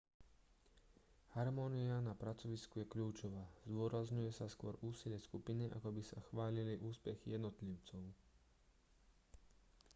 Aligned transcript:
harmónia 1.37 1.95
na 2.07 2.13
pracovisku 2.21 2.75
je 2.81 2.89
kľúčová 2.93 3.43
zdôrazňuje 3.69 4.31
sa 4.33 4.45
skôr 4.53 4.73
úsilie 4.89 5.19
skupiny 5.27 5.65
ako 5.77 5.89
by 5.95 6.01
sa 6.09 6.23
chválili 6.33 6.73
úspechy 6.89 7.25
jednotlivcov 7.37 8.01